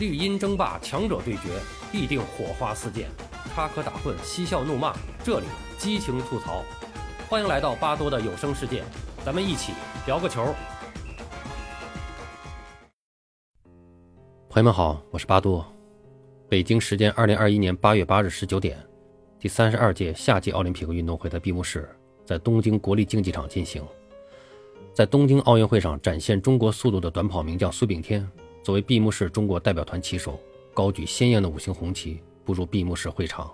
[0.00, 1.60] 绿茵争霸，强者对决，
[1.92, 3.04] 必定火花四溅；
[3.54, 5.46] 插科打诨，嬉笑怒骂，这里
[5.76, 6.64] 激情吐槽。
[7.28, 8.82] 欢迎来到巴多的有声世界，
[9.26, 9.74] 咱们一起
[10.06, 10.54] 聊个球。
[14.48, 15.70] 朋友们好，我是巴多。
[16.48, 18.78] 北京时间二零二一年八月八日十九点，
[19.38, 21.86] 第三十二届夏季奥林匹克运动会的闭幕式
[22.24, 23.86] 在东京国立竞技场进行。
[24.94, 28.26] 在东京奥运会上展现中国速度的短跑名将苏炳添，
[28.62, 30.38] 作为闭幕式中国代表团旗手，
[30.74, 33.50] 高举鲜艳的五星红旗步入闭幕式会场。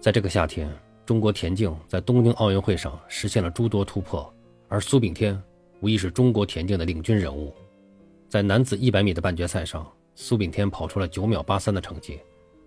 [0.00, 0.70] 在这个夏天，
[1.04, 4.32] 中国田径在东京奥运会上实现了诸多突破，
[4.68, 5.40] 而苏炳添
[5.80, 7.54] 无疑是中国田径的领军人物。
[8.28, 12.20] 在男子100米的半决赛上，苏炳添跑出了9秒83的成绩，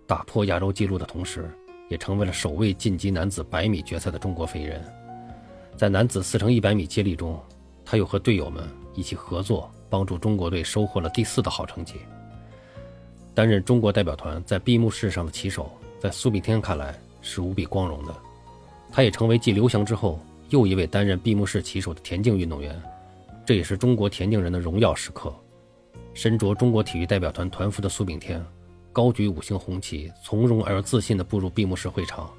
[0.06, 1.50] 打破亚洲纪录的同时，
[1.88, 4.84] 也成为了首位晋级男子百米决赛的中国飞人。
[5.76, 7.38] 在男子4乘100米接力中，
[7.84, 11.94] 他又和队友们一起合作，帮助中国队收获了第四的好成绩。
[13.34, 18.14] 担任中国代表团在闭幕式上的旗手，在苏炳添看来是无比光荣的。
[18.90, 22.80] 他也成为继刘翔之后又一位担任闭幕式旗手的田径运动员，
[23.44, 25.34] 这也是中国田径人的荣耀时刻。
[26.14, 28.42] 身着中国体育代表团团服的苏炳添，
[28.92, 32.30] 高举五星红旗，从容而自信地步入闭幕式会场。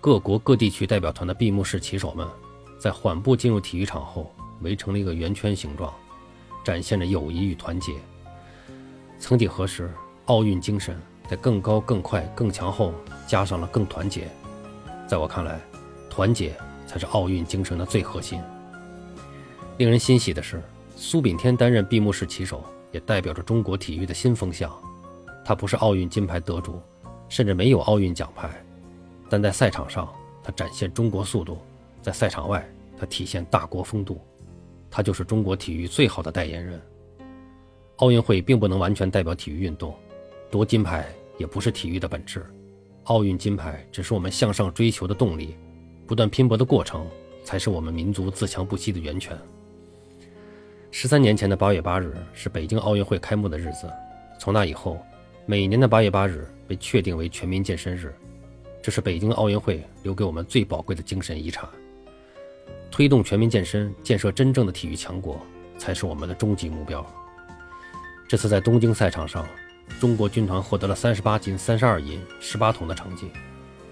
[0.00, 2.26] 各国各地区代表团的闭幕式旗手们。
[2.76, 5.90] 在缓步进入体育场后，围成了一个圆圈形状，
[6.64, 7.92] 展现着友谊与团结。
[9.18, 9.92] 曾几何时，
[10.26, 12.92] 奥运精神在更高、更快、更强后，
[13.26, 14.26] 加上了更团结。
[15.06, 15.60] 在我看来，
[16.10, 18.40] 团结才是奥运精神的最核心。
[19.78, 20.62] 令人欣喜的是，
[20.96, 24.72] 苏炳添担任闭幕式旗手，也代表着中国体育的新风向。
[25.44, 26.80] 他不是奥运金牌得主，
[27.28, 28.48] 甚至没有奥运奖牌，
[29.28, 30.08] 但在赛场上，
[30.42, 31.58] 他展现中国速度；
[32.00, 32.66] 在赛场外，
[32.98, 34.20] 他体现大国风度，
[34.96, 36.80] 他就是中国体育最好的代言人。
[37.96, 39.92] 奥运会并不能完全代表体育运动，
[40.52, 41.04] 夺金牌
[41.36, 42.46] 也不是体育的本质。
[43.04, 45.56] 奥运金牌只是我们向上追求的动力，
[46.06, 47.04] 不断拼搏的过程
[47.42, 49.36] 才是我们民族自强不息的源泉。
[50.92, 53.90] 十三年前的八月八日是北京奥运会开幕的日子，
[54.38, 54.96] 从那以后，
[55.44, 58.14] 每年的八月八日被确定为全民健身日，
[58.80, 61.68] 这是北京奥运会留给我们最宝贵的精神遗产。
[62.94, 65.44] 推动全民健身，建设真正的体育强国，
[65.76, 67.04] 才是我们的终极目标。
[68.28, 69.44] 这次在东京赛场上，
[69.98, 73.32] 中国军团获得了三十八金、三十二银、十八铜的成绩，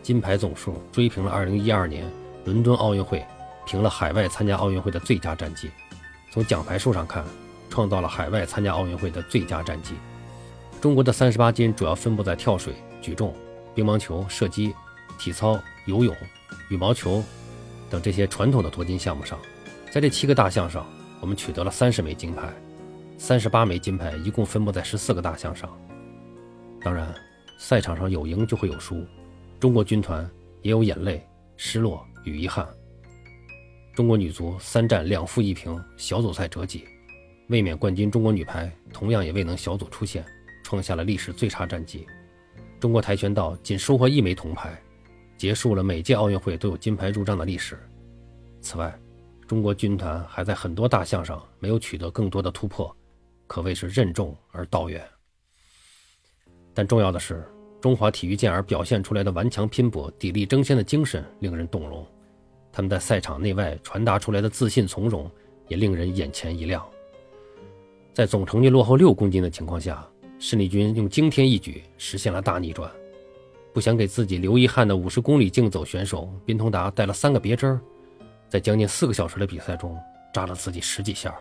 [0.04, 2.08] 金牌总数追平了二零一二年
[2.44, 3.26] 伦敦奥运会，
[3.66, 5.68] 平了海外参加奥运会的最佳战绩。
[6.30, 7.24] 从奖牌数上看，
[7.68, 9.96] 创造了海外参加奥运会的最佳战绩。
[10.80, 13.34] 中国的三十八金主要分布在跳水、举重、
[13.74, 14.72] 乒乓球、射击、
[15.18, 16.14] 体操、游泳、
[16.68, 17.20] 羽毛球。
[17.92, 19.38] 等这些传统的夺金项目上，
[19.90, 22.50] 在这七个大项上，我们取得了三十枚金牌，
[23.18, 25.70] 三十八枚金牌一共分布在十四个大项上。
[26.80, 27.14] 当然，
[27.58, 29.06] 赛场上有赢就会有输，
[29.60, 30.26] 中国军团
[30.62, 31.22] 也有眼泪、
[31.58, 32.66] 失落与遗憾。
[33.94, 36.86] 中国女足三战两负一平，小组赛折戟，
[37.50, 40.24] 卫冕冠军中国女排同样也未能小组出线，
[40.64, 42.06] 创下了历史最差战绩。
[42.80, 44.82] 中国跆拳道仅收获一枚铜牌。
[45.42, 47.76] 结束了每届奥运会都有金牌入账的历史。
[48.60, 48.96] 此外，
[49.44, 52.96] 中国军团还在很多大项上没有取得更多的突破，
[53.48, 55.04] 可谓是任重而道远。
[56.72, 57.44] 但重要的是，
[57.80, 62.06] 中华体育健儿表现出来的顽强拼搏、砥砺争先的精神令人动容，
[62.70, 65.28] 他们在赛场内外传达出来的自信从容
[65.66, 66.88] 也令人眼前一亮。
[68.14, 72.88] 在总成绩落后六公斤的情况下，申立军用惊天一举实现了大逆转。
[73.72, 77.80] 不想给自己留遗憾的五十公里竞走选手宾通达带了三个别针，
[78.48, 79.98] 在将近四个小时的比赛中
[80.32, 81.34] 扎了自己十几下。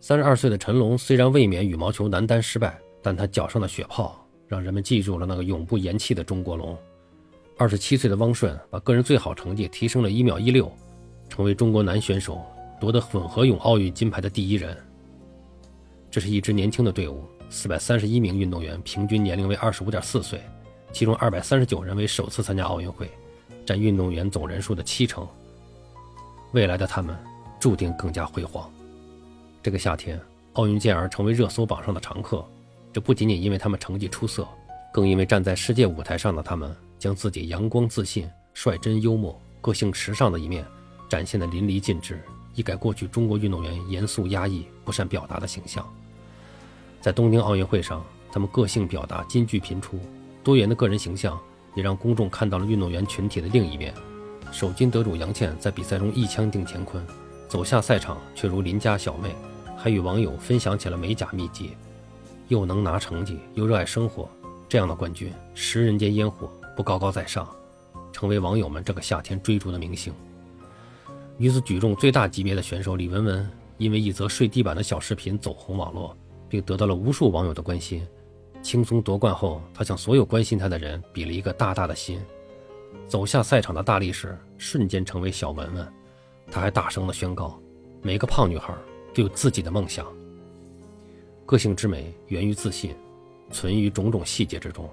[0.00, 4.18] 三十二岁的陈龙虽然卫冕羽毛球男单失败，但他脚上的血泡
[4.48, 6.74] 让人们记住了那个永不言弃的中国龙。
[7.58, 10.72] 二十七岁的汪顺把个人最好成绩提升了一秒一六，
[11.28, 12.42] 成为中国男选手
[12.80, 14.74] 夺得混合泳奥运金牌的第一人。
[16.10, 20.40] 这是一支年轻的队伍，四百三十一名运动员，平均年龄为二十五点四岁。
[20.92, 23.10] 其中二百三十九人为首次参加奥运会，
[23.64, 25.26] 占运动员总人数的七成。
[26.52, 27.16] 未来的他们
[27.58, 28.70] 注定更加辉煌。
[29.62, 30.20] 这个夏天，
[30.54, 32.44] 奥运健儿成为热搜榜上的常客。
[32.92, 34.48] 这不仅仅因为他们成绩出色，
[34.92, 40.64] 更因为站在世界舞台上的他们，将自己阳光自信、率真幽默、个性时尚的一面
[41.08, 42.20] 展现得淋漓尽致，
[42.56, 45.88] 一改过去中国运动员严肃压抑、不善表达的形象。
[47.00, 50.00] 在东京奥运会上，他们个性表达金句频出。
[50.42, 51.38] 多元的个人形象
[51.74, 53.94] 也让公众看到了运动员群体的另一面。
[54.52, 57.04] 首金得主杨倩在比赛中一枪定乾坤，
[57.48, 59.34] 走下赛场却如邻家小妹，
[59.76, 61.70] 还与网友分享起了美甲秘籍。
[62.48, 64.28] 又能拿成绩又热爱生活，
[64.68, 67.48] 这样的冠军食人间烟火，不高高在上，
[68.12, 70.12] 成为网友们这个夏天追逐的明星。
[71.36, 73.48] 女子举重最大级别的选手李雯雯，
[73.78, 76.16] 因为一则睡地板的小视频走红网络，
[76.48, 78.04] 并得到了无数网友的关心。
[78.62, 82.20] 轻松夺冠后，他向所有关心他的人比了一个大大的心。
[83.06, 85.92] 走下赛场的大力士瞬间成为小文文。
[86.50, 87.60] 他还大声地宣告：
[88.02, 88.74] 每个胖女孩
[89.14, 90.06] 都有自己的梦想。
[91.46, 92.94] 个性之美源于自信，
[93.50, 94.88] 存于种种细节之中。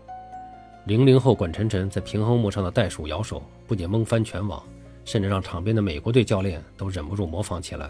[0.86, 4.62] 零零后管晨晨在平衡木上的袋鼠摇手，不仅蒙翻全网。
[5.06, 7.90] 甚至让场边的美国队教练都忍不住模仿起来，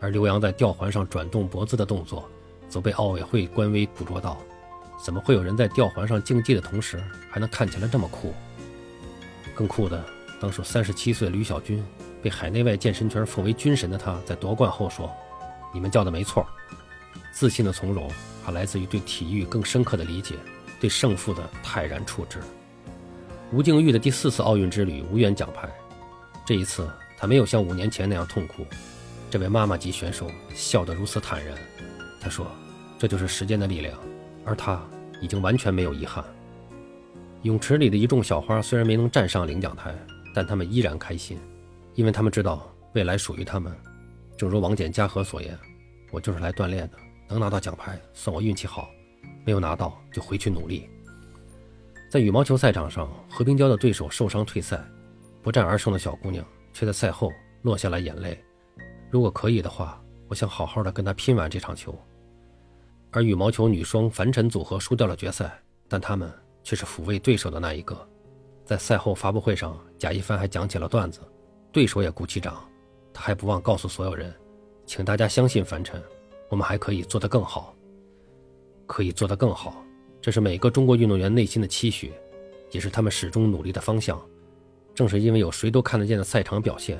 [0.00, 2.28] 而刘洋在吊环上转动脖子的动作，
[2.68, 4.36] 则被奥委会官微捕捉到。
[5.02, 8.32] 怎么会有人在吊环上竞技的同时，还能看起来这么酷？
[9.52, 10.02] 更酷的，
[10.40, 11.84] 当属三十七岁吕小军，
[12.22, 15.12] 被海内外健身圈奉为军神的他，在夺冠后说
[15.74, 16.46] ：“你们叫的没错。”
[17.34, 18.08] 自信的从容，
[18.44, 20.36] 还来自于对体育更深刻的理解，
[20.80, 22.38] 对胜负的泰然处之。
[23.50, 25.68] 吴静钰的第四次奥运之旅无缘奖牌。
[26.46, 26.88] 这一次，
[27.18, 28.64] 他没有像五年前那样痛苦。
[29.30, 31.56] 这位妈妈级选手笑得如此坦然。
[32.20, 32.46] 他说
[32.98, 33.98] ：“这就是时间的力量。”
[34.44, 34.82] 而他
[35.20, 36.24] 已经完全没有遗憾。
[37.42, 39.94] 泳池里的一众小花虽然没能站上领奖台，
[40.34, 41.38] 但他们依然开心，
[41.94, 43.72] 因为他们知道未来属于他们。
[44.36, 45.58] 正如王简嘉禾所言
[46.12, 46.96] ：“我就是来锻炼的，
[47.28, 48.88] 能拿到奖牌算我运气好，
[49.44, 50.88] 没有拿到就回去努力。”
[52.10, 54.82] 在羽毛球赛场上，何冰娇的对手受伤退赛。
[55.42, 58.40] 不战而胜的小姑娘，却在赛后落下了眼泪。
[59.10, 61.98] 如果可以的话，我想好好的跟她拼完这场球。
[63.12, 65.52] 而羽毛球女双樊晨组合输掉了决赛，
[65.86, 66.32] 但他们
[66.64, 67.96] 却是抚慰对手的那一个。
[68.64, 71.20] 在赛后发布会上，贾一帆还讲起了段子，
[71.70, 72.66] 对手也鼓起掌。
[73.12, 74.34] 他还不忘告诉所有人，
[74.86, 76.02] 请大家相信樊晨，
[76.48, 77.74] 我们还可以做得更好，
[78.86, 79.84] 可以做得更好。
[80.18, 82.12] 这是每个中国运动员内心的期许，
[82.70, 84.18] 也是他们始终努力的方向。
[84.94, 86.98] 正是因为有谁都看得见的赛场表现，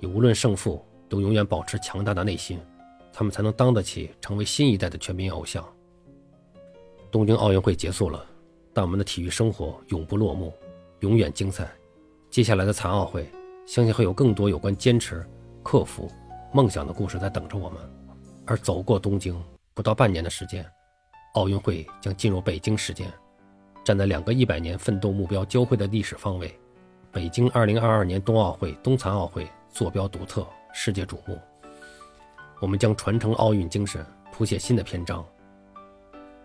[0.00, 2.60] 也无论胜负都永远保持强大的内心，
[3.18, 5.66] 他们才能当得起成为新一代的全民偶像。
[7.10, 8.22] 东京奥运会结束了，
[8.74, 10.52] 但我们的体育生活永不落幕，
[11.00, 11.66] 永远精彩。
[12.28, 13.26] 接下来的残奥会，
[13.64, 15.26] 相信会有更多有关坚持、
[15.62, 16.12] 克服、
[16.52, 17.80] 梦想的故事在等着我们。
[18.44, 19.42] 而走过东京
[19.72, 20.62] 不到半年的时间，
[21.36, 23.10] 奥运会将进入北京时间，
[23.82, 26.54] 站在两个一百年奋斗目标交汇的历史方位。
[27.10, 31.38] 北京二零二二年冬奥会、冬残奥会坐标独特，世界瞩目。
[32.58, 35.24] 我们将传承奥运精神，谱写新的篇章。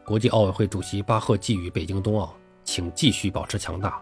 [0.05, 4.01] 国际奥委会主席巴赫寄语北京冬奥，请继续保持强大。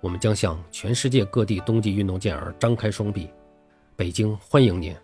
[0.00, 3.28] 我们将向全世界各地冬季运动健儿张开双臂。
[3.96, 4.94] 北京欢迎您，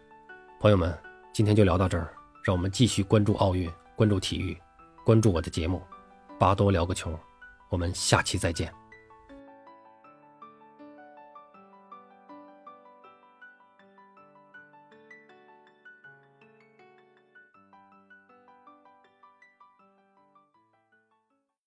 [0.61, 0.97] 朋友们，
[1.33, 2.13] 今天就聊到这儿。
[2.45, 4.57] 让我们继续关注奥运，关注体育，
[5.05, 5.81] 关注我的节目，
[6.39, 7.19] 巴多聊个球。
[7.69, 8.82] 我们下期再见。